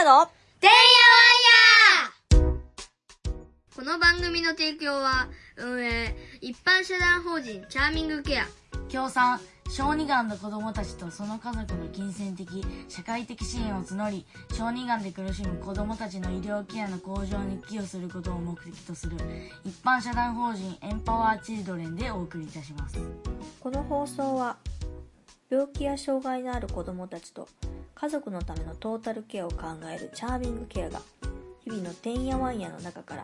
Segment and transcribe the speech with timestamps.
[0.00, 0.26] アの？
[0.60, 0.76] てんや
[2.40, 2.56] わんや
[3.76, 5.28] この番組の提供は、
[5.58, 8.46] 運営、一般社団法人チャーミングケア。
[8.88, 19.18] 協賛小児がんの子供たちとその家族の金銭的社会的支援を募り小児がんで苦しむ子供たちの医療ケアの向上に寄与することを目的とする
[19.64, 22.98] 一般社団法人エンパワーチルドレンでお送りいたします。
[23.60, 24.56] この放送は
[25.50, 27.46] 病気や障害のある子どもたちと
[28.00, 31.02] 家族のためのトータルケアを考えるチャーミングケアが
[31.62, 33.22] 日々のてんやわんやの中から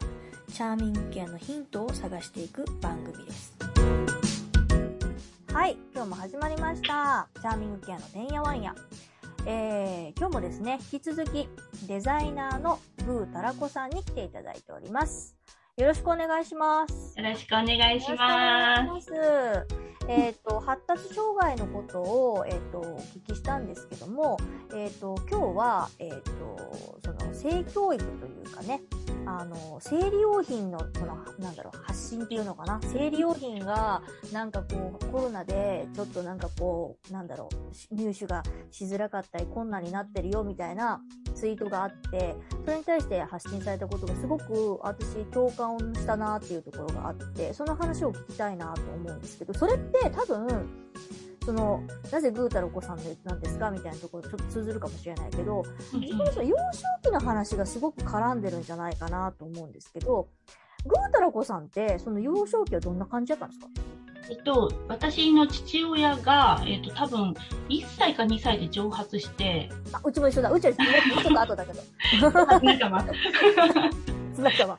[0.53, 3.55] チャーミングケアのヒントを探していく番組です。
[5.51, 7.27] はい今日も始まりました。
[7.41, 8.75] チャーミングケアのてんやわんや。
[9.47, 11.49] えー、今日もですね引き続き
[11.89, 15.35] デザイナーのグータラコさんに来ていただいております。
[15.79, 17.19] よろしくお願いします。
[17.19, 19.17] よろしくお願いしよろしくお願いましま
[19.71, 19.86] す。
[20.09, 24.37] えっ、と、発達障害のことを、えっ、と、お聞きしたんですけども、
[24.75, 26.57] えっ、と、今日は、えっ、と、
[27.05, 28.83] その、性教育というかね、
[29.27, 32.81] あの、生理用品の、その、なんだろう、発信っていうのかな？
[32.85, 34.01] 生理用品が、
[34.33, 37.49] なんかこう、コロナで、ちょっとなんかこう、なんだろ
[37.91, 41.01] う、入手がしづらかったり、困難になってるよ、みたいな
[41.35, 50.86] ツイートがあって、それに対して発信されたことがすごく私共感をしたなっていうところがあって、その話を聞きたいなと思うんですけど、それって多分、
[51.47, 51.81] その、
[52.11, 55.91] なぜグータロコさんなんですかみたいなところちょっと通ずるかもしれないけど、す。
[55.93, 56.03] そこ
[56.33, 60.27] そ幼少期の話がすごく絡んでるんじゃないかなと思うんですけど、
[60.85, 63.69] グータロコさんって、その幼少期はどんな感じだったんですか？
[64.29, 67.33] えっと、私の父親が、えっと、多分、
[67.69, 70.51] 1歳か2歳で蒸発して、あ、うちも一緒だ。
[70.51, 71.81] うちはちょっと後だけど。
[74.43, 74.79] かまあ、つながわ。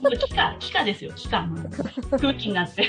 [0.00, 1.48] もう気化、気化ですよ、気化。
[2.10, 2.88] 空気になって。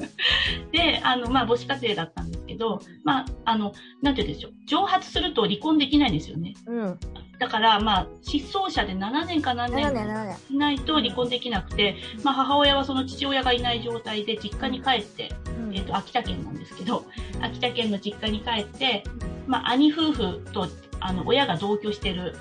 [0.72, 4.52] で、あの、まあ、母子家庭だったんですけど、まあ、あの、なんて言うんでしょう。
[4.66, 6.54] 蒸発すると離婚できないんですよね。
[6.66, 6.98] うん。
[7.38, 10.36] だから、まあ、失踪者で7年か何7年年、7年。
[10.50, 17.04] いないと離婚できなくて、まあ、母親はその父親がいない状態で実家に帰って、うんえっと秋田県なんですけど
[17.40, 19.02] 秋田県の実家に帰って、
[19.46, 20.68] まあ、兄夫婦と
[21.04, 22.34] あの親が同居してる。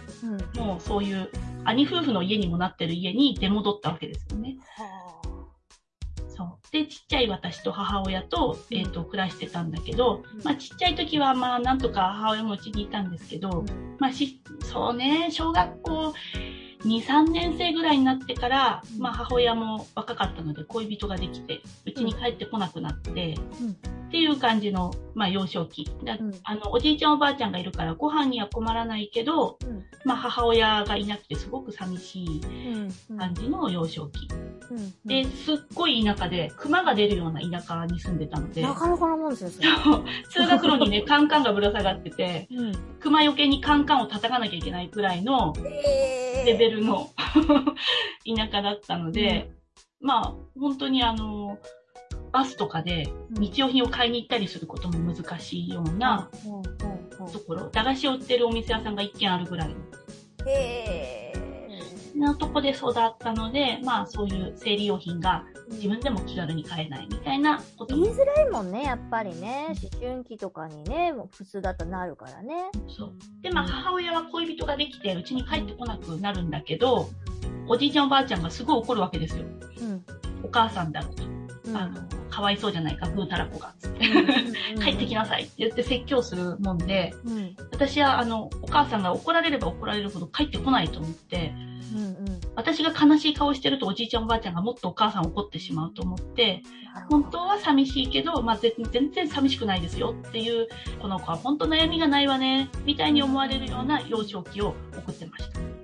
[0.56, 0.66] うん。
[0.66, 1.30] もうそういう
[1.64, 4.58] 兄夫婦の家にもなってる家に出戻ったわけですよね。
[4.78, 5.12] は
[6.30, 6.72] そう。
[6.72, 13.66] でちっちゃい私と母親と,、えっと暮らしてたんだけど、まあ、ちっちゃい時はまあなんとか母親もうちにいたんですけど、
[14.00, 16.14] まあ、しそうね小学校
[16.84, 23.72] 23年生ぐらいになってから、まあ、母親も若かったので恋人ができてうちに帰ってこなくなって、うん。
[23.72, 25.90] っていう感じの、まあ、幼少期。
[26.04, 26.34] だうん。
[26.44, 29.86] あのおじいちゃんおばあちゃんがいるからご飯には困らないけど、うん。
[30.04, 32.42] まあ、母親がいなくてすごく寂しい
[33.10, 33.18] うん。
[33.18, 34.28] 感じの幼少期、
[34.70, 34.94] うん。
[35.06, 39.68] で、すっごい田舎で熊が出るような田舎に住んでたのでなかなかなもんですよ、それ。
[40.30, 42.72] 通学路にね カンカンがぶら下がっててうん。
[43.00, 47.10] 熊よけにカンカンを叩かなきゃいけないくらいのえレベルの
[48.26, 49.52] 田舎だったので、
[50.00, 51.58] まあ本当にあの
[52.32, 57.32] バスとかで日用品を買いに行ったりすることも難しいようなうんうんうん。
[57.32, 59.76] ところ、駄菓子を売ってるお店屋さんが一軒あるぐらい
[60.48, 61.21] へ
[62.22, 69.68] のとこで育ったので、まあそういう生理用品が自分でも気軽に買えないみたいなことも言いづらいもんね、やっぱりね。
[69.70, 72.70] 思春期とかにね、もう普通だとなるからね。
[72.88, 73.14] そう。
[73.42, 77.10] で、まあ母親は恋人ができてうちに帰ってこなくなるんだけど、
[77.68, 79.46] おじいちゃんおばあちゃんがすごい怒るわけですよ。
[79.82, 80.06] うん。
[80.44, 81.24] お母さんだろうと。
[81.24, 83.74] うんあの、かわいそうじゃないか、ぐうたらこが。
[84.84, 87.56] 帰ってきなさいって言って説教するもんで、うん。
[87.72, 91.54] 私はあの、お母さんが怒られれば怒られるほど帰ってこないと思って、
[91.94, 92.42] うんうん。
[92.56, 96.64] 私が悲しい顔してるとおじいちゃんおばあちゃんがもっとお母さん怒ってしまうと思って、
[97.10, 100.68] 本当は寂しいけど、まあ、ぜ全然寂しくないですよっていう、
[101.02, 105.81] この子は本当悩みがないわね、みたいに思われるような幼少期を送ってました。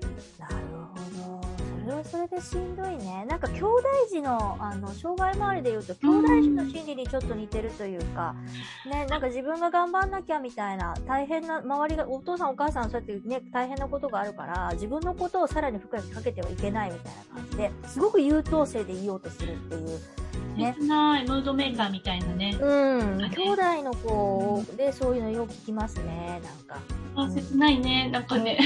[1.97, 3.25] はそれでしんどいね。
[3.27, 8.35] なんか兄弟児の、あの、障害周りで言うと、兄弟児の心理にちょっと似てるというか、
[8.89, 19.99] ね、なんか自分が頑張んなきゃみたいな、大変な、周りが、お父さんお母さんそうやってね、大変なことがあるから、自分のことをさらに負荷かけてはいけないみたいな感じで、すごく優等生でいようとするっていう。
[20.55, 22.57] ね切ないムードメーカーみたいなね。
[22.59, 23.17] うん。
[23.17, 26.79] ね兄弟の子でそういうのよく聞きますね、なんか。
[27.15, 28.59] あ切ないね、なんかね。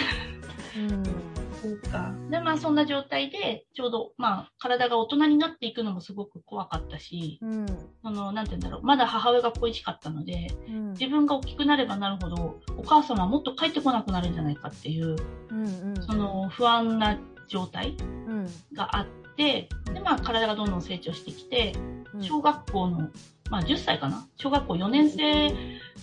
[0.78, 1.31] うん。
[1.62, 2.12] そうか。
[2.30, 7.66] で、まあそんな状態で、ちょうど、まあ体が大人になっていくのもすごく怖かったし、うん。
[8.04, 10.92] その、なんて言うんだろう、まだ母親が恋しかったので、うん。
[10.94, 15.16] 自分が大きくなればなるほど、お母様はもっと帰ってこなくなるんじゃないかっていう、
[15.50, 15.64] うん。
[15.66, 16.04] うん。
[16.04, 17.18] その不安な
[17.48, 18.48] 状態うん。
[18.74, 19.06] があっ
[19.36, 23.10] て、で、まあ体がどんどん成長してきて、うん小学校の
[23.50, 24.28] まあ10歳かな？
[24.36, 25.48] 小学校4年生、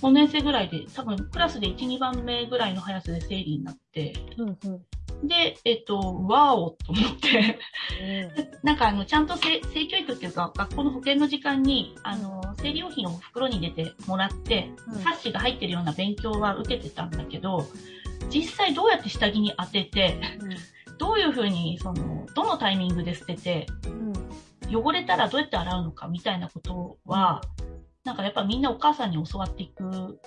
[0.00, 4.80] 5年生ぐらいで、多分クラスで1、2番目ぐらいの速さで生理になって、うんうん
[5.22, 7.58] で、えっと、わーおと思って、
[8.62, 14.98] うなんかあの、ちゃんと性性教育っていうか、学校の保健の時間に、あの、生理用品を袋に入れてもらって、うん。
[15.00, 17.66] 冊子が入ってるような勉強は受けてたんだけど、
[18.30, 20.20] 実際どうやって下着に当てて、
[20.98, 23.66] どういうふうに、その、どのタイミングで捨てて、
[24.70, 24.76] ん。
[24.76, 27.40] 汚れたらどうやって洗うのかみたいなことは、
[28.04, 29.84] なんかやっぱみんなお母さんに教わっていく。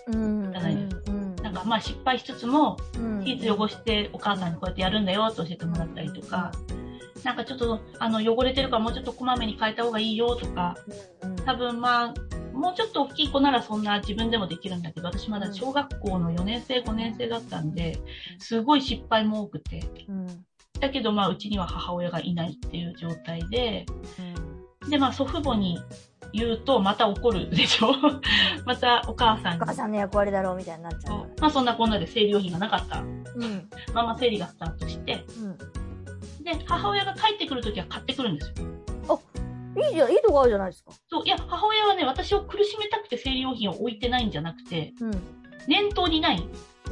[0.07, 1.20] うんじゃないですうん
[1.51, 3.23] なんかまあ失敗しつつも、うん。
[3.25, 6.51] シーツ汚してお母さんにこうやってやるんだよって教えてもらったりとか、
[7.23, 10.75] なんかちょっとあの汚れてるからもうちょっとこまめに変えた方がいいよとか、
[11.23, 12.13] うん多分まあ、
[12.53, 17.99] もうちょっと大きい子ならそんな自分でもできるんだけど、私まだ小学校の4年生、5年生だったんで、
[18.39, 19.81] すごい失敗も多くて。
[20.07, 20.45] うん。
[20.79, 23.85] だけどまあうちには母親がいないっていう状態で、
[24.89, 25.79] でまあ祖父母に
[26.33, 27.93] 言うとまた怒るでしょ？
[28.65, 33.01] またお母さんにお母さんの役割だろうみたいになっちゃうかまあそんなこんなで生理用品がなかったら。
[33.01, 35.57] うんまま生理がスタートして、うん
[36.43, 39.21] で、母親が帰ってくるときは買ってくるんですよ。
[39.77, 40.91] いいじゃん、いいとこあるじゃないですか。
[41.09, 45.11] そう、いや、母親はね、私を苦しめたくて生理用品を置いてないんじゃなくて、うん。
[45.67, 46.43] 念頭にない。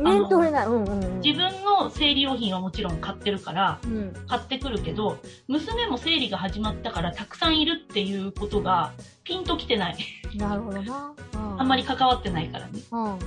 [0.04, 0.68] 念頭にない。
[0.68, 1.22] うんうんうん。
[1.22, 4.14] 自分の生理用品はもちろん買ってるから、うん。
[4.28, 5.18] 買ってくるけど、
[5.48, 8.94] 娘も生理が始まったからたくさんいるっていうことが、
[9.24, 9.98] ピンときてない。
[10.36, 11.14] なるほどな。
[11.58, 12.80] あんまり関わってないからね。
[12.92, 13.20] うんうんうん。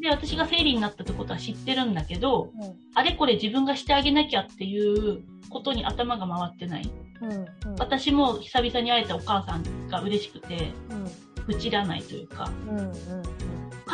[0.00, 6.92] で、私が生理になったってことは知ってるんだけど、うんあれこれ自分がしてあげなきゃっていうことに頭が回ってない。
[7.22, 7.46] うんうん。
[7.78, 12.92] 私も久々に会えたお母さんが嬉しくて、うん愚痴らないというか、うんうん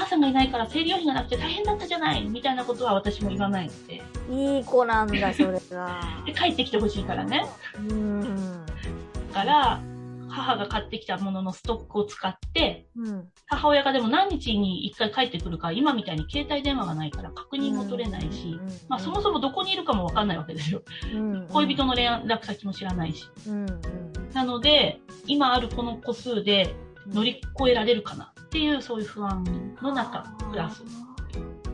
[0.09, 4.03] さんがいないから生理用品がなくて大変だったじゃないみたいなことは私も言わないので。
[4.29, 4.39] うん。
[4.39, 6.01] いい子なんだ、それが。
[6.27, 7.45] で、帰ってきてほしいからね。
[7.77, 8.67] うん。
[9.33, 9.81] だから、
[10.29, 13.29] 母が買ってきたもののストックを使って、うん。
[13.47, 18.59] 母親がでも何日に一回帰ってくるか、今みたいに携帯電話がないから確認も取れないし、
[18.89, 20.83] まあそもそもどこにいるかもわかんないわけですよ。
[21.15, 23.29] も恋人の連絡先も知らないし。
[23.47, 23.81] うんうん。
[24.35, 26.75] なので、今あるこの個数で
[27.07, 29.45] 乗り越えられるかなっていう、そういう不安
[29.83, 30.83] の中、クラス。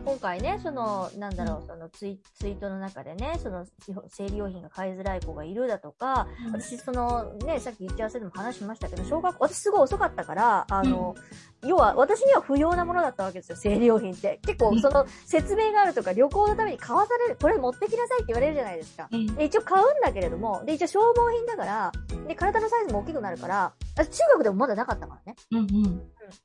[0.05, 3.65] 今回ね、その、なんだろう、そのツイツイートの中でね、その、
[4.09, 11.15] 生理用品が買いづらい子がいるだとか、私、その、ね、さっき打ち合わせでも話しましたけど、小学校、私すごい遅かったから、あの、
[11.63, 14.41] 要は、私には不要なものだったわけですよ、生理用品って。
[14.45, 19.09] 結構、その、説明があるとか、旅行のために買わされる、これ持ってきなさいって言われるじゃないですか。
[19.11, 21.93] うんで一応買うんだけれども、で、一応消耗品だから、
[22.27, 25.37] で、体のサイズも大きくなるから、私中学でもまだなかったからね。
[25.53, 26.03] うんうん。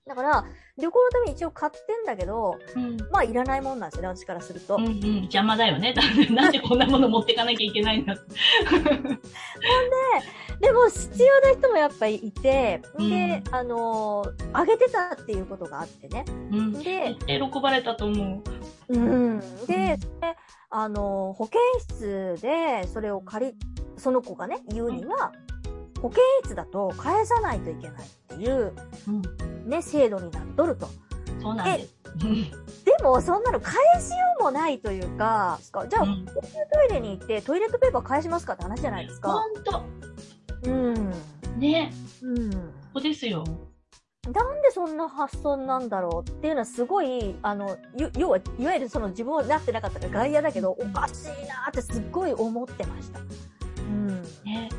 [0.07, 0.45] だから、
[0.77, 4.75] 旅行のために一応買ってんだけど、うんまあ、いらないもんなんですよね、私からすると。
[4.75, 5.93] うんうん、邪魔だよね。
[6.31, 8.23] なんでこんなもの持ってかなきゃいけない んだって。
[10.59, 16.25] でも、必要な人もやっぱりいて、うんで、あのーあげてたっていうことがあってね。
[16.51, 16.73] うん。
[16.73, 18.43] で、喜ばれたと思
[18.89, 18.93] う。
[18.93, 19.39] うん。
[19.65, 19.97] で、
[20.69, 23.53] あのー保健室でそれを借り、
[23.97, 25.31] その子がね、言うには、
[26.01, 28.73] 保健室だと返さないといけないっていう、
[29.07, 29.69] うん。
[29.69, 30.87] ね、制度になっとると。
[31.41, 31.95] そうなんです。
[32.23, 32.51] うん
[32.85, 39.31] でも、そんなの返しようもないというか、じゃあ、うん公衆トイレに行ってトイレットペーパー返しますかって話じゃないですか？
[39.31, 39.83] ほんと。
[40.63, 41.13] うん。
[41.59, 41.93] ね。
[42.23, 42.51] うん。
[42.51, 43.43] そうですよ。
[44.33, 53.19] なんでそんな発想なんだろうっていうのはすごい、あの、ゆ要は、いわゆるその自分はなってなかったから外野だけど、おかしいなーってすっごい思ってました。
[53.19, 54.21] うん。
[54.43, 54.69] ね。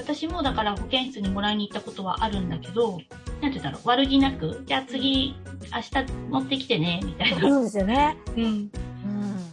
[0.00, 3.08] 私もだから保健室にもらいに行ったことはあるんだけど、なんて
[3.40, 5.36] 言うんだろう、悪気なく、じゃあ次、
[5.72, 7.48] 明日持ってきてね、みたいな。
[7.48, 8.16] うんですよね。
[8.36, 8.44] うん。
[8.44, 8.70] うん。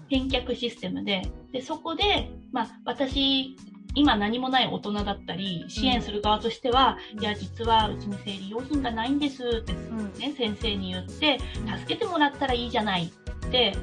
[0.10, 3.56] 返却システムで、で、そこで、まあ、私、
[3.94, 11.40] 今何もない大人だったり、支援する側としては、うんいや、実はうちに生理用品がないんですって、うんね、先生に言って、
[11.80, 13.76] 助けてもらったらいいじゃないって、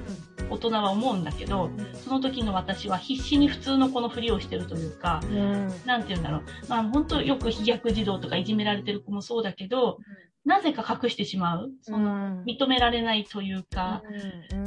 [0.50, 5.68] 大人は思うんだけど、その時の私は必死に普通の子のふりをしてるというか、うん。
[5.84, 6.42] なんて言うんだろう。
[6.68, 9.98] まあ本当よく飛躍児童とかいじめられてる子もそうだけど、
[10.44, 11.70] なぜか隠してしまう？
[11.82, 11.98] その、
[12.36, 14.02] の認められないというか、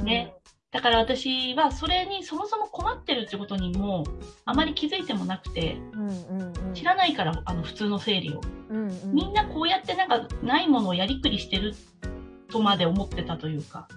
[0.04, 0.34] ね。
[0.70, 4.04] だから私はそれにそもそも困ってるってことにも
[4.44, 5.78] あまり気づいてもなくて。
[6.74, 8.42] 知らないからあの普通の生理を。
[9.06, 11.74] みんなこうやってなんかないものをやりくりしてる
[12.50, 13.88] とまで思ってたというか。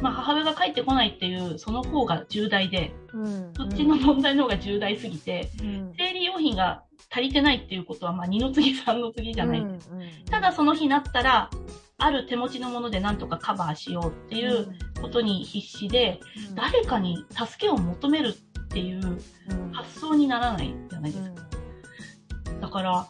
[0.00, 3.52] まあ母親が帰ってこないっていうその方が重大で、うん。
[3.56, 9.60] そっちの問題の方が重大すぎて、うん、生理用品が足りてないっていうことはまあ二の次三の次じゃない。
[9.60, 9.78] うんうん
[10.30, 11.50] ただその日になったら、
[11.96, 19.18] ある手持ちのものでなんとかカバーしようっていうことに必死で、うん誰かに助けを求めるっていう
[19.50, 21.42] うん発想にならないじゃないですか。
[22.60, 23.08] だから、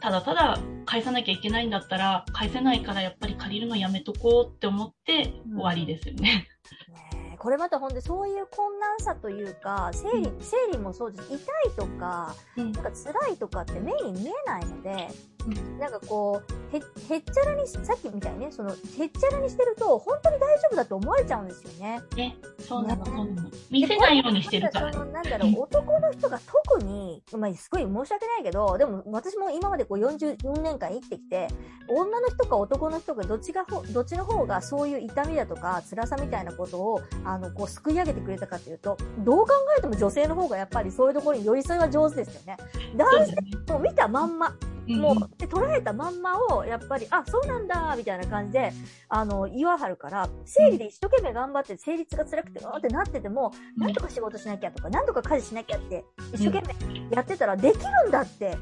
[0.00, 6.46] ただただ返さなきゃいけないんだったら、返せないからやっぱり借りるのやめとこうって思って終わりですよね。
[6.88, 11.28] ねえこれまたほんでそういう困難さというか、生理、生理もそうです。
[11.28, 11.40] 痛い
[11.76, 15.35] とか、うんなんか辛いとかって目に見えないので、う
[15.78, 16.80] なんかこう、へ、
[17.14, 18.76] へっちゃらにし、さっきみたいにね、その、へっ
[19.10, 22.00] ちゃらにしてると、本当に大丈夫だと思われちゃうんですよね。
[22.16, 23.50] ね、そうなの、ねそうなの。
[23.70, 24.92] 見せないようにしてるから。
[24.92, 31.48] その、なんだろう、男の人が特に、まあ、すごい申し訳ないけど、でも私も今までこう44年間生きてきて、
[31.88, 42.56] 女の人か男の人かどっちがほ、どっちの方がそういう痛みだとか辛さみたいなことを、あの、こう、すくい上げてくれたかというと、どう考えても女性の方がやっぱりそういうところに寄り添いは上手ですよね。
[42.96, 43.36] 男性
[43.68, 48.72] そう見たまんま、うんもう、で、捉えたまんまを、やっぱり、あ、そうなんだ、みたいな感じで、
[49.08, 56.74] あの、言わはるから、生理で一生懸命頑張って、生理痛が辛くて、うーってなってても、うんなんとか仕事しなきゃとか、なんとか家事しなきゃって、一生懸
[57.10, 58.56] 命やってたら、できるんだって、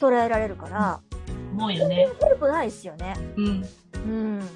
[0.00, 1.00] 捉えられるから、
[1.52, 2.08] 思うよね。
[2.20, 3.14] 悪くないですよね。
[3.36, 3.66] うん。
[3.94, 4.48] うん。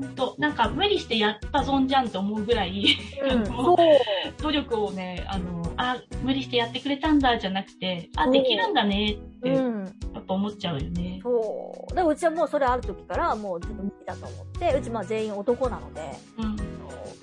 [0.00, 3.44] 本当なんか無理してやったぞんじゃんって思うぐらい、うん。
[4.42, 9.84] 努力をね、あの、あ、無理してやってくれたんだじゃなくて、あ、できるんだねって、やうん。
[9.84, 11.20] っぱ思っちゃうよね。
[11.22, 11.94] そう。
[11.94, 16.02] で、うちはもうそれある時から、もうずっと無理だと思って、うちまあ全員男なので、
[16.38, 16.56] うん。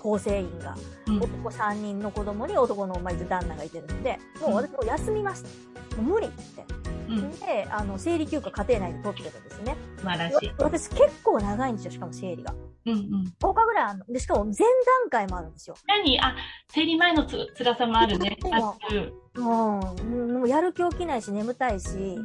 [0.02, 0.76] 構成員が。
[1.08, 1.18] うん。
[1.18, 5.44] 男3人の子供に男の、まあ、旦那がいてるんで、もう私もう休みます。
[5.44, 6.66] もう無理って。
[7.08, 7.32] うん。
[7.40, 9.76] で、あの、生理休暇家庭内で取ってるんですね。
[9.98, 10.52] 素晴らしい。
[10.58, 12.54] 私結構長いんですよ、しかも生理が。
[12.86, 13.34] うんうん。
[13.40, 14.06] 10日ぐらいあるの。
[14.06, 15.76] で、しかも前段階もあるんですよ。
[15.88, 16.20] 何？
[16.20, 16.36] あ、
[16.70, 18.38] 生理前のつ辛さもあるね。
[18.52, 19.14] ある。
[19.36, 19.44] うん。
[19.44, 22.18] もうやる気起きないし、眠たいし、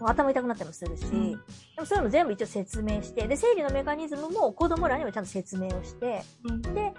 [0.00, 1.36] もう頭痛くなったりもするし、うんで
[1.78, 6.92] もそれも全部一応説明して、で、生理のメカニズムも子供らにもちゃんと説明をして、うんで、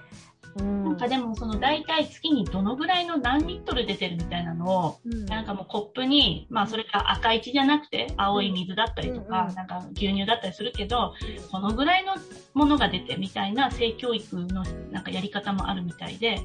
[0.57, 0.83] うん。
[0.83, 11.13] なんかでもその大体月にどのぐらいの何リットル出てるみたいなのを、うん、なんかもうコップに、まあそれが赤い血じゃなくて青い水だったりとか、うんうんなんか牛乳だったりするけど、
[11.51, 12.13] このぐらいの
[12.53, 16.37] ものが出てみたいな性教育のなんかやり方もあるみたいで、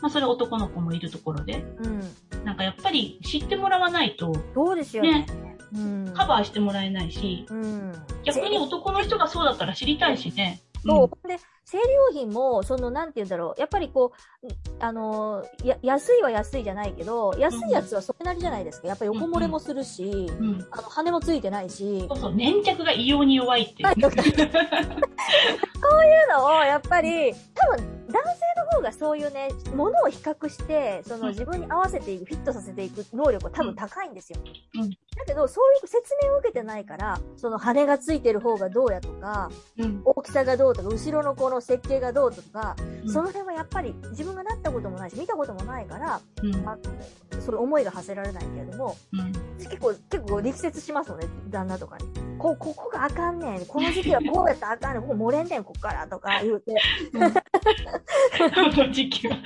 [0.00, 2.44] まあそれ男の子もいるところで、うん。
[2.44, 5.26] なんかやっぱり知ってもらわないとそうですよね。
[5.74, 6.12] うん。
[6.14, 7.92] カバーしてもらえないし、うん。
[8.24, 10.62] 逆に男の人がそうだったら知りたいしね。
[10.84, 11.28] そう。
[11.28, 13.60] で、生理用品も、その、なんて言うんだろう。
[13.60, 14.12] やっぱりこ
[14.44, 14.46] う、
[14.78, 18.86] あのーや、安いは安いじゃないけど、安いやつはそれなりじゃないですか。
[18.86, 20.46] やっぱり横漏れもするし、うん。
[20.46, 20.66] うん。
[20.70, 23.88] あの、羽もついてないし、そうそう、粘着が異様に弱いっていう。
[23.98, 24.10] そう
[26.06, 34.38] いうのを、やっぱり、多分、男性の方がそういうね、ものを比較して、その自分に合わせていく、フィットさせていく能力は多分高いんですよ。
[34.76, 40.02] うんだけど、そういう説明を受けてないから、その羽がついてる方がどうやとか、うん。
[40.04, 46.54] 大きさがどうとか、後ろのこの設計がどうとか、うんその辺はやっぱり自分がなったこともないし、見たこともないから、うん。
[46.68, 46.82] あの、
[47.40, 49.32] そういう思いが馳せられないけれども、うん。
[49.58, 52.04] 結構、結構力説しますのね、旦那とかに。
[52.38, 53.66] こ、ここがあかんねん。
[53.66, 55.02] この時期はこうやったらあかんねん。
[55.02, 56.74] ここ漏れんねん、こっからとか言うて。
[57.12, 57.20] こ
[58.76, 59.36] の時期は。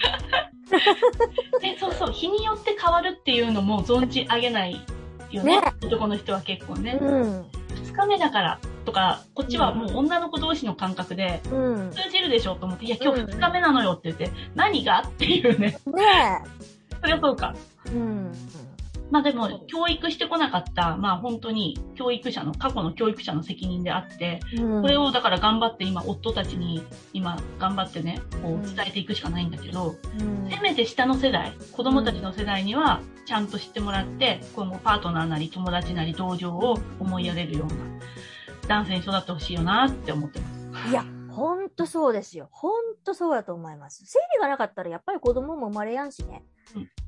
[1.61, 4.87] で、そうそう、日によって変わるっていうのも存じ上げない
[5.31, 5.61] よね。
[5.61, 6.99] ね男の人は結構ね。
[7.01, 7.45] うん。
[7.85, 8.61] 二日目だから
[8.91, 11.91] とか、こっちはもう女の子同士の感覚で、うん。
[11.93, 15.03] 通じるでしょと思って、いや、今日二日目なのよって言って、何が？
[15.07, 15.69] っていうね。
[15.69, 15.79] ね
[17.01, 17.55] そりゃそうか。
[17.87, 17.91] え。
[17.91, 18.33] うん。
[19.11, 24.83] まあでも、教育してこなかった、まあ本当に教育者の、過去の教育者の責任であって、うん。
[24.83, 26.83] これをだから頑張って今、夫たちに
[27.13, 37.75] 今頑張ってね、こうんう伝えていくしかないんだけど、うん、せめて下の世代、子供たちの世代には、ちゃんと知ってもらって、今後パートナーなり友達なり同情を思いやれるような
[38.71, 40.39] 男性に育ってほしいよなって思って
[40.71, 40.91] ます。
[40.91, 42.49] いや、ほんとそうですよ。
[42.53, 44.05] ほんとそうだと思います。
[44.07, 46.45] 生理がなかったらやっぱり子供も生まれやんしね。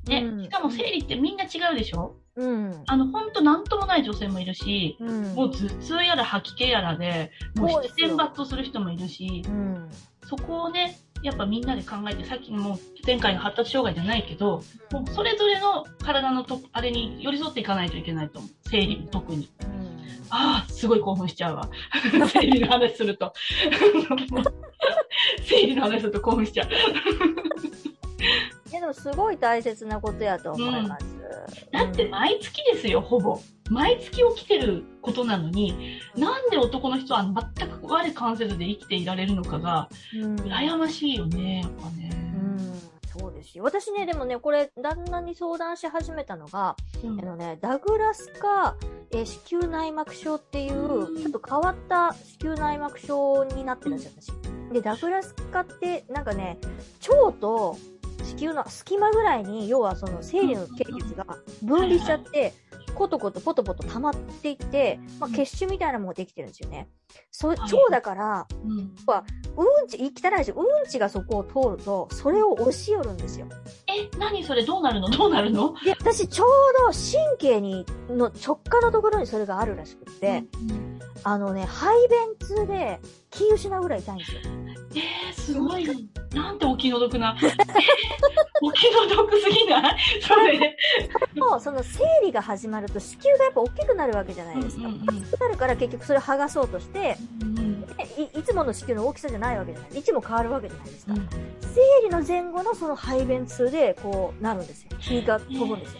[0.05, 2.17] ね、うんしかも生理ってみんな違うでしょ？
[2.35, 2.83] うん。
[2.85, 5.35] あの、ほんとなんともない女性もいるし、うん。
[5.35, 9.89] もう頭痛やら吐き気やらで、もうそうですよ七点抜刀する人もいるし、うん。
[10.27, 18.51] そこをね、やっぱみんなで考えて、さっきのもう前回の発達障害じゃないけど、もうそれぞれの体のと、あれに寄り添っていかないといけないと思う。
[18.69, 19.49] 生理も特に。
[19.61, 19.82] うん。
[20.35, 21.69] ああ、すごい興奮しちゃうわ。
[22.33, 23.31] 生理の話すると。
[25.43, 26.69] 生理の話すると興奮しちゃう。
[28.71, 31.05] いや、でもすごい大切なことやと思います。
[31.71, 33.39] だって毎月ですよ、ほぼ。
[33.69, 37.33] 毎月起きてることなのに、なんで男の人は全
[37.69, 42.22] く我関せずで生きていられるのかが、うん、羨ましいよね、やっぱね。
[43.15, 43.21] うん。
[43.21, 43.63] そうですよ。
[43.63, 48.75] 私ね、でもね、これ、旦那に相談し始めたのが、うんあのね、ダグラスか、
[49.11, 54.73] えー子宮内膜症っていう、ちょっと変わった子宮内膜症になってるんですよ、私。
[54.73, 56.57] で、ダグラス科って、なんかね、
[57.07, 57.77] 腸と
[58.23, 61.25] 子宮の隙間ぐらいに、要はその生理の経血が
[61.61, 62.53] 分離しちゃって、
[62.93, 66.87] コトコトポトポト溜まっていって、まあ、結晶みたいなものができてるんですよね。
[67.31, 68.71] そはい腸だから、うん。
[68.71, 73.47] うんち、汚いし、うんちがそこを通ると、それを押し寄るんですよ。
[73.87, 75.09] え、何それどうなるの？
[75.09, 75.75] どうなるの？
[75.83, 76.47] で、私ちょう
[76.91, 76.93] ど
[77.37, 84.41] 神経に、の直下のところにそれがあるらしくって、うんあのね、排便痛で気失うぐらい痛いんですよ。
[84.95, 86.09] えー、すごい。
[86.33, 87.35] なんてお気の毒な。
[88.61, 89.97] お気の毒すぎない？
[90.21, 90.77] それ。
[91.35, 94.87] もう、その生理が始まると子宮がやっぱ大きくなるわけじゃないですか。
[94.87, 97.87] うんうんうん大きくなるから結局それを剥がそうとして、うんで
[98.35, 99.89] いいつもの子宮の大きさじゃないわけじゃない。
[99.95, 101.13] 位置も変わるわけじゃないですか。
[101.13, 101.29] うん
[101.61, 104.89] 生理の前後のその排便痛でこうなるんですよ。
[104.99, 105.99] 気が飛ぶんですよ。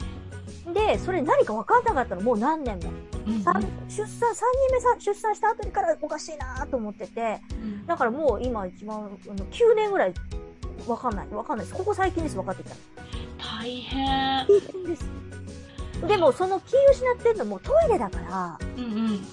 [0.73, 2.91] で、それ何か分かんなかったの、もう何年も。
[3.25, 3.53] うんさ
[3.87, 10.13] 出産、3人目さ出産した後にからおかしいなと思ってて、うんだからもう今一番、あの9年ぐらい
[10.85, 11.27] 分かんない。
[11.27, 11.77] 分かんないです。
[11.77, 12.75] ここ最近です、分かってきた。
[13.37, 14.47] 大変。
[14.47, 15.05] 大変です。
[16.07, 19.27] でも、その気失ってるのもトイレだから、うんうん。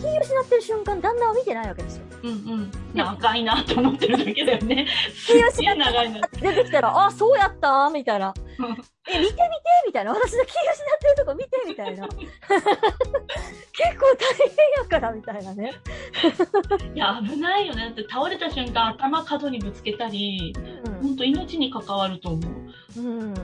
[0.00, 2.04] 気失ってる瞬間、旦那は見てないわけですよ。
[2.22, 2.70] うんうん。
[2.94, 4.86] 長いなと思ってるだけだよね。
[5.14, 6.20] すげえ長いな。
[6.40, 7.88] 出てきたら、あ、そうやった？
[7.90, 8.34] みたいな。
[9.08, 9.36] え、見て見て
[9.86, 10.12] みたいな。
[10.12, 12.08] 私の気失ってるとこ見てみたいな。
[12.10, 12.18] 結
[13.98, 15.72] 構大変やから、みたいなね。
[16.94, 17.86] いや、危ないよね。
[17.86, 20.54] だって倒れた瞬間頭角にぶつけたり、
[21.02, 22.40] ほんと命に関わると思
[22.96, 23.00] う。
[23.00, 23.06] うん。
[23.20, 23.34] うん。
[23.34, 23.42] で、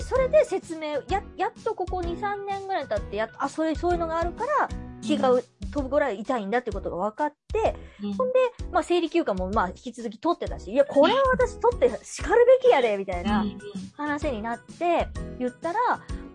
[0.00, 4.68] それで説明、や、やっとここ2、3年ぐらい経って、やっと、あ、それ、そういうのがあるから、
[5.00, 8.38] 気がう飛ぶぐらい痛いんだってことが分かって、うんほんで、
[8.70, 13.42] まあ、生理休暇も、まあ、引き続き取ってたし、いや、これは私取って叱るべきやで、みたいな。
[13.42, 13.58] うん
[13.96, 15.78] 話になって言ったら、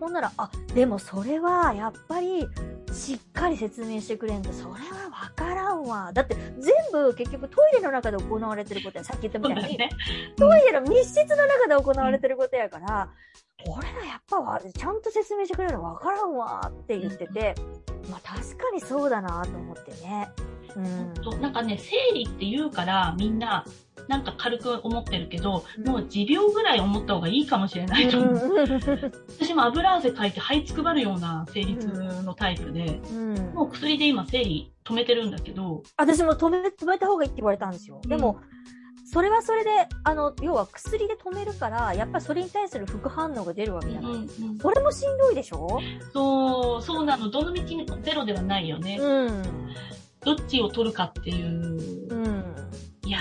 [0.00, 2.46] ほんなら、あ、でもそれはやっぱり
[2.92, 4.76] しっかり説明してくれんと、それは
[5.10, 6.12] わからんわ。
[6.12, 9.90] だって全部結局トイレの中で行われてることや、さっき言ったみたいに、ね。
[10.36, 13.10] トイレの密室の中で行われてることやから、
[13.64, 17.54] これはやっぱわちゃんと説明してくれるのわからんわって言ってて、
[18.10, 20.28] まあ確かにそうだなと思ってね。
[20.76, 21.40] うん。
[21.40, 23.64] なんかね、生理って言うからみんな、
[24.06, 28.34] なんか軽く思ってるけど、うんもう持病ぐらい思った方がいいかもしれないと思う。
[28.34, 31.88] う私も油汗かいて這いつくばるような生理痛
[32.22, 33.34] のタイプで、ん。
[33.54, 38.00] もう薬で今生理止めてるんだけど、私も止め、止めた方がいいって言われたんですよ。
[38.06, 38.40] でも、
[39.10, 39.70] それはそれで、
[40.04, 44.10] あの、要は薬で止めるから、やっぱりそれに対する副反応が出るわけじゃない。
[44.12, 45.80] うんうんそれもしんどいでしょ？
[46.12, 47.30] そう、そうなの。
[47.30, 48.98] どの道にゼロではないよね。
[49.00, 49.42] うん。
[50.24, 51.46] どっちを取るかっていう。
[52.10, 52.44] うん。
[53.04, 53.18] いや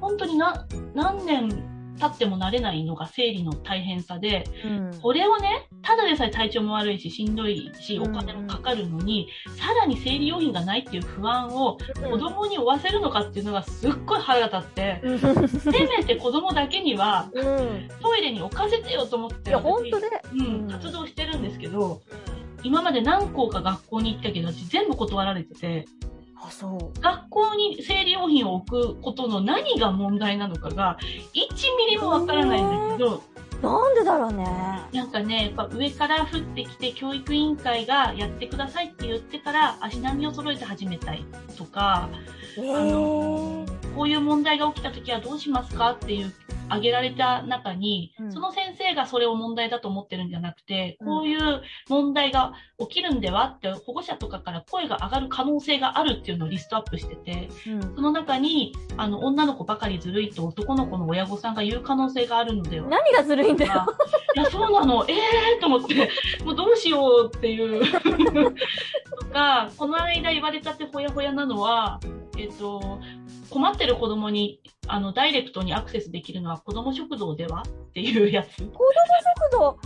[0.00, 1.71] 本当にな何年
[2.02, 5.00] 経っても慣れないのが生理の大変さで、うん。
[5.00, 15.48] これをね、ただでさえ体調も悪いし、しんどいし、うんお金もかかるのに、さらに生理用品がないっていう不安を子供に負わせるのかっていうのがすっごい腹が立って、うん。
[15.48, 17.88] せめて子供だけにはうん。
[18.02, 20.08] トイレに置かせてよと思って、本当ね。
[20.32, 22.00] うん、活動してるんですけど、
[22.64, 25.86] 今まで何校か学校に行ったけど、私全部断られてて、
[26.44, 27.00] あ、そう。
[27.00, 30.98] 学校に生理用品を置くことの何が問題なのかが、
[31.34, 33.22] 1ミリもわからないんだけど、
[33.62, 34.44] なんでだろうね。
[34.92, 41.24] なんかね、やっぱ上から降ってきて教育委員会がやってくださいって言ってから足並みを揃えて始めたい
[41.56, 42.08] とか、
[42.58, 42.90] えあー。
[42.90, 46.32] のこういう問題が起きた時はどうしますかっていう
[46.72, 63.86] 挙げられた中に、うんその先生がそれを問題だと思ってるんじゃなくて、うんこういう問題が起きるんではって保護者とかから声が上がる可能性があるっていうのをリストアップしてて、うんその中に、あの、女の子ばかりずるいと男の子の親御さんが言う可能性があるのでは何がずるいんだよ。
[64.34, 65.04] いや、そうなの。
[65.08, 66.10] ええー、と思って、
[66.44, 67.82] もうどうしようっていう。
[67.92, 72.00] とか、この間言われたってほやほやなのは、
[72.38, 72.98] えっと、
[73.52, 77.62] 困ってる子供に、あの、ダイレクトにアクセスできるのは子供食堂では？
[77.62, 78.56] っていうやつ。
[78.56, 78.70] 食
[79.52, 79.76] 堂、は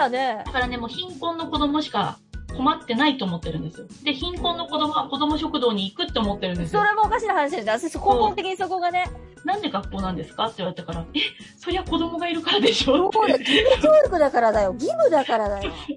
[0.00, 0.52] ーやねだ。
[0.52, 2.18] からね、もう貧困の子供しか
[2.56, 3.86] 困ってないと思ってるんですよ。
[4.02, 6.80] で、貧困の子供は子供食堂に行くって思ってるんですよ。
[6.80, 7.68] それもおかしな話です。
[7.68, 9.08] 私、根本的にそこがね、
[9.44, 10.46] なんで学校なんですか？
[10.46, 11.20] って言われたから、え、
[11.58, 13.12] そりゃ子供がいるからでしょ？
[13.12, 14.72] そうだ、義務教育だからだよ。
[14.74, 15.70] 義務だからだよ。
[15.70, 15.94] 子供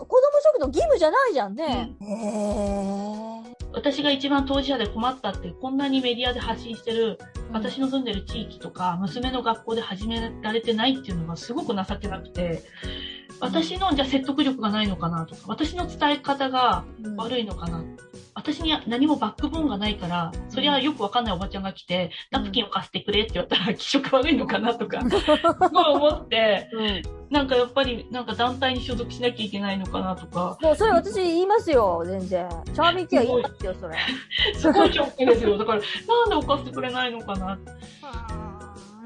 [0.00, 1.94] 教、子供食堂義務じゃないじゃんね。
[2.00, 3.33] へー。
[3.74, 7.18] 私が一番当事者で困ったって、こんなにメディアで発信してる、
[7.52, 12.62] 私の住んでる地域とか、娘の学校で始められてないっていうのがすごく情けなくて、
[13.40, 17.82] 私のじゃあ説得力がないのかなとか、私の伝え方がうん悪いのかな。
[18.44, 25.08] 私には何もバックボーンがないから、そりゃよくわかんないおばちゃんが来て、ナプキンを貸してくれって言われたら気色悪いのかなとか、す
[25.70, 27.02] ごい思って、うん。
[27.30, 32.48] なんかやっぱりなんか団体に所属しなきゃいけないのかなとか、もうそれ私言いますよ、全然。
[32.66, 33.96] チャーミングケア言いますよ、それ。
[34.54, 35.56] すごいショックですよ。
[35.56, 37.58] だから、なんでお貸してくれないのかなは
[38.02, 38.43] あ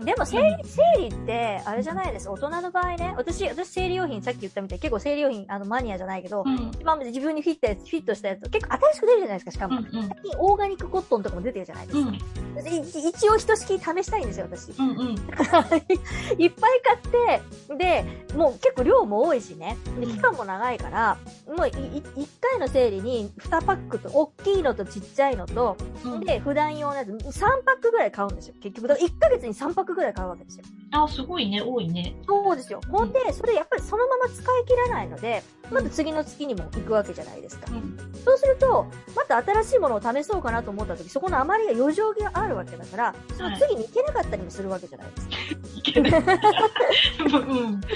[0.04, 2.28] でも生理、生理って、あれじゃないです。
[2.28, 6.70] 大人の場合ね、私、私生理用品、さっき言ったみたいに結構生理用品、あの、マニアじゃないけど、うん。
[6.80, 9.78] 今まで自分にフィットやつ、フィットしたやつ、結構新しく出るじゃないですか、しかも。
[9.78, 9.84] うん。
[9.84, 10.08] うん。
[10.08, 12.08] 最近オーガニックコットンとかも出てるじゃないですか。
[12.08, 12.14] うん。
[12.14, 14.70] い一応ひとしきり試したいんですよ、私。
[14.78, 14.90] うん。
[14.90, 15.08] うん。
[16.38, 19.76] いっぱい買って、で、もう結構量も多いしね。
[19.98, 26.20] で、うん期間も長いから、もういい1回の生理に2パックと、大きいのとちっちゃいのと、うん。
[26.20, 28.54] で、普段用のやつ、3パックぐらい買うんですよ。
[28.60, 28.88] 結局。
[28.88, 30.64] だから1ヶ月に3パックぐらい買うわけですよ。
[30.90, 32.16] あ、すごいね、多いね。
[32.26, 32.80] そうですよ。
[32.90, 37.66] ほんで、それやっぱりそのまま使い切らないので、また次の月にも行くわけじゃないですか。
[37.70, 37.96] うん。
[38.24, 45.36] そうすると、また新しいものを試そうかなと思った時、そこの余りが余剰があるわけだから、その次に行けなかったりもするわけじゃないですか。
[45.76, 46.12] いけない。
[47.28, 47.80] うん。
[47.80, 47.88] で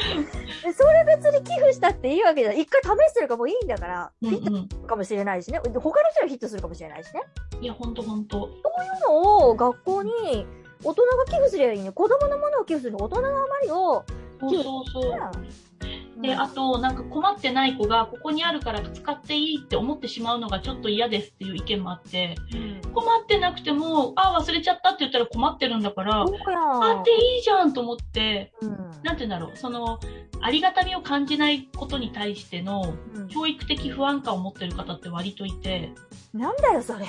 [0.72, 2.60] それ別に寄付したっていいわけじゃない。
[2.60, 5.60] 一回試してるからもういいんだから、うんフィットかもしれないしね。
[5.60, 7.22] で他の人にフィットするかもしれないしね。
[7.60, 8.38] いや、ほんとほんと。
[8.38, 8.52] そうい
[8.88, 10.46] うのを学校に
[10.84, 11.92] 大人が寄付すればいいね。
[11.92, 14.04] 子供のものを寄付するの大人の余りを、
[14.40, 16.22] そうそうそう。
[16.22, 26.24] で、あと、なんか困ってない子が、ここにあるから使っていいって思ってしまうのがちょっと嫌ですっていう意見もあって、うん、困ってなくても、あ、忘れちゃったって言ったら困ってるんだから。
[26.26, 28.70] 使っていいじゃんと思って、うん
[29.02, 29.98] なんて言うんだろう、その、
[30.40, 35.92] ありがたみを感じないことに対しての、うん教育的不安感を持ってる方って割といて、
[36.34, 37.06] なんだよ、それ。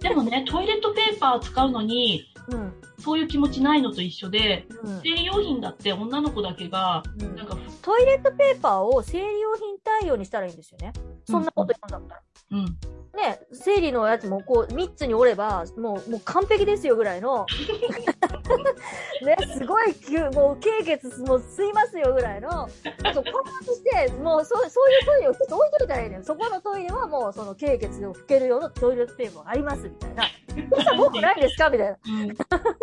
[0.00, 2.72] でもね、トイレットペーパー使うのに、うん。
[3.00, 10.92] そういう気持ちないのと一緒で、うん生理用品だって女の子だけが、うんなんか、トイレットペーパーを生理用品対応にしたらいいんですよね。
[11.24, 12.60] そんなこと言うんだったら。
[12.60, 12.76] うん。
[13.16, 17.44] ね、生理のやつもこう、3つに折れば、もう、もう完璧ですよぐらいの、
[19.24, 26.24] ね、すごい急、もう、経血もう吸いますよぐらいの、そう、こうして、もう、そう、そういうトイレを置いといたらいいのよ。
[26.24, 30.24] そこのトイレはもう、その経血を拭ける用のトイレットペーパーがあります、みたいな。
[30.74, 31.68] そしたら僕ないですか？
[31.68, 31.98] みたいな。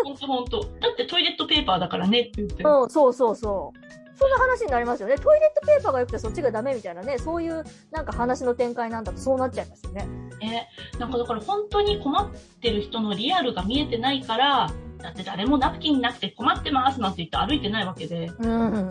[0.10, 0.16] うん。
[0.16, 0.62] ほんとほんと。
[0.80, 2.64] だってトイレットペーパーだからねって言って。
[2.64, 3.80] うん、そうそうそう。
[4.20, 5.16] そんな話になりますよね。
[5.16, 10.08] トイレットペーパーが良くてそっちがダメみたいなね、そういうなんか話の展開なんだとそうなっちゃいますよね。
[10.40, 10.70] ね。
[10.98, 18.90] なんかだから本当に困ってる人のリアルが見えてないから、だって誰もナプキンなくて困ってますなんて言って歩いてないわけで、うん。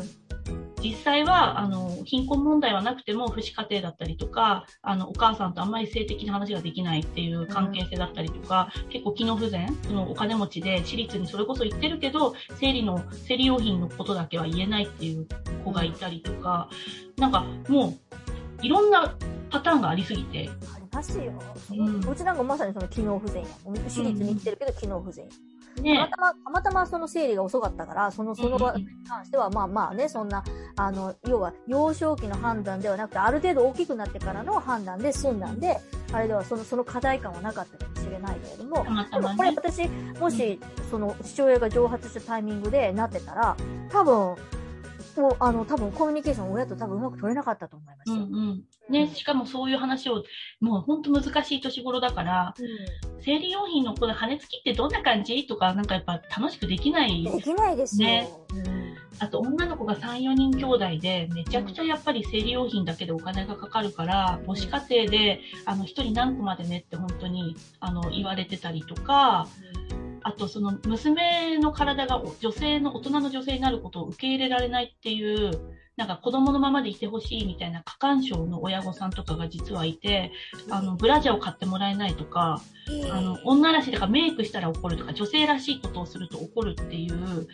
[0.87, 15.27] 実際は、あの、貧困問題はなくても、父子家庭だったりとか、あの、お母さんとあんまり性的な話ができないっていう関係性だったりとか、結構機能不全、そのお金持ちで私立にそれこそ行ってるけど、生理の、生理用品のことだけは言えないっていう
[15.65, 16.69] 子がいたりとか、
[17.17, 19.17] なんかもう、いろんな
[19.51, 21.33] パターンがありすぎて、ありますよ。
[21.71, 23.49] うんうちなんかまさにその機能不全や。
[23.65, 25.31] 私立に行ってるけど機能不全や。
[25.31, 30.43] たまね、たま、たまたまその生理が遅かったから、その、その場に関しては、まあまあね、そんな、
[30.77, 35.79] あの、要は、幼少期の判断ではなくて、ある程度大きくなってからの判断で済んだんで、
[36.13, 39.35] あれではその、その課題感はなかったかもしれないけれどもた、までたまね。
[39.35, 40.61] もこれ私、もし、
[40.91, 43.57] その、父親が蒸発したタイミングでなってたら、
[43.91, 44.37] 多分、
[45.21, 48.15] もう、あの、多分コミュニケーション親と多分うまく取れなかったと思いますよ。
[48.15, 48.65] うんうん。
[48.89, 50.23] ね、しかもそういう話を、
[50.61, 52.55] もう本当難しい年頃だから、
[53.21, 55.47] 生理用品のこの羽根つきってどんな感じ？
[55.47, 57.25] とか、なんかやっぱ楽しくできない。
[57.25, 58.09] できないですよ。
[58.09, 58.29] ね。
[59.19, 69.49] あと女の子が3、4人兄弟で、めちゃくちゃやっぱり生理用品だけでお金がかかるから、母子家庭で、あの、一人何個までねって本当に、あの、言われてたりとか、
[70.27, 75.53] あとその娘の体が女性の、大人の女性になることを受け入れられないっていう、
[75.97, 80.33] なんか子供のままでいてほしいみたいな過干渉の親御さんとかが実はいて、
[80.69, 82.61] あの、ブラジャーを買ってもらえないとか、
[83.13, 87.47] あの、女らしいとかメイクしたら怒るとか、女性らしいことをすると怒るっていう、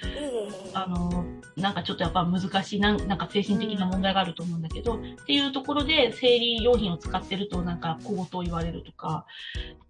[0.72, 1.26] あの、
[1.58, 9.26] なんかちょっとやっぱ難しい、なんなんか精神的な問題があると思うんだけど、っていうところで生理用品を使ってるとなんか小言を言われるとか、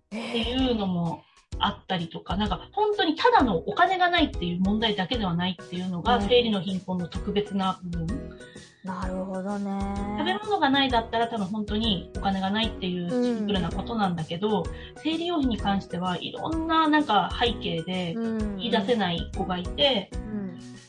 [0.07, 1.23] っていうのも
[1.59, 8.39] あったりとか、なんか本当にただのお金がないっていう問題だけではないっていうのが、うん生理の貧困の特別な部分。
[8.85, 9.71] なるほどね。
[10.19, 14.65] 食べ物がないだったら多分本当にお金がないっていうシンプルなことなんだけど、
[14.97, 20.33] 生理用品に関してはいろんななんか背景でうん言い出せない子がいて、うん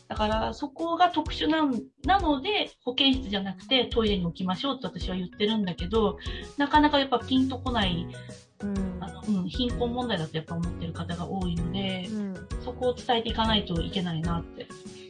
[0.08, 6.17] だからそこが特殊なんなので保健室じゃなくてトイレに置きましょうって私は言ってるんだけど、
[6.58, 8.42] なかなかやっぱピンとこない、うん
[8.99, 14.67] あの、うん、貧困問題だとやっぱ思ってる方が多いので、うんそこを伝えていかないといけないなって。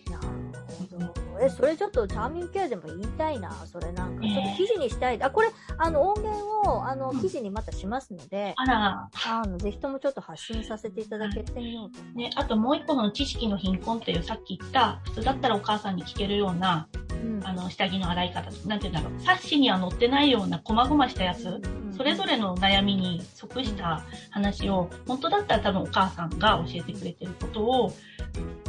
[0.10, 0.28] なる
[0.68, 1.13] ほど。
[1.39, 3.52] え、それちょっとチャーミングケアでも言いたいな。
[3.72, 5.22] それなんか、ちょっと記事にしたい。
[5.22, 12.02] あ、これ、あの、音源を、あの、うん記事にまたしますので、あら、あの、ぜひともちょっと発信させていただけてみようと。
[12.18, 16.88] ね、あともう一個の知識の貧困っていうさっき言った、普通だったらお母さんに聞けるような、
[17.24, 27.94] うんあの、下着の洗い方、なんて言うんだろう、冊子には載ってないような細々したやつ、うんそそれぞれの悩みに即した話を、本当だったら多分お母さんが教えてくれてることを、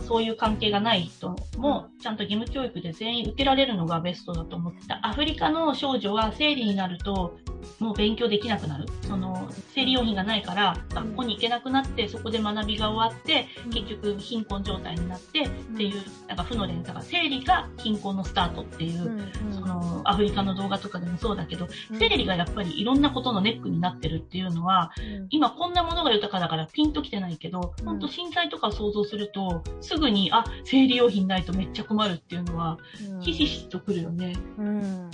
[0.07, 5.01] そういう関係がない人も、ちゃんと義務教育で全員受けられるのがベストだと思ってた。
[5.03, 7.37] アフリカの少女は生理になると、
[7.79, 8.87] もう勉強できなくなる。
[9.03, 21.67] その、生理用品がないから、学校に行けなくなって、そこで学びが終わって、結局貧困状態になって、っていう、なんか負の連鎖が、生理が貧困のスタートっていう、その、アフリカの動画とかでもそうだけど、
[21.99, 24.93] 生理がやっぱりいろんなことのネックになってるっていうのは、
[25.31, 32.79] 今こんなものが豊かだからピンときてないけど、本当震災とかを想像すると、すぐに、あ、生理用品ないとめっちゃ困るっていうのは、
[33.21, 34.35] ひしひしとくるよね。
[34.59, 35.11] うん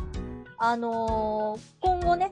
[0.62, 2.30] あのー、今後ね、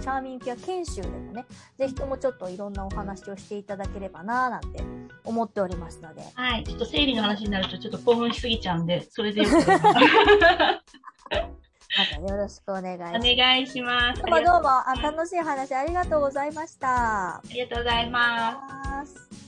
[0.00, 1.44] チャーミングケア研修でもね、
[1.76, 4.80] ぜひともちょっといろんなお話をしていただければなぁなんて
[5.24, 6.22] 思っておりますので。
[6.34, 6.62] はい。
[6.62, 9.56] ちょっと生理の話になるとちょっと興奮しすぎちゃうんで、それでよく
[11.96, 13.32] またよろしくお願いします。
[13.32, 14.22] お願いします。
[14.22, 17.36] どうもどうもあ楽しい話ありがとうございました。
[17.36, 19.43] ありがとうございます。